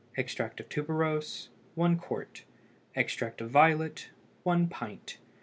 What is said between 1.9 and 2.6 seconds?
qt.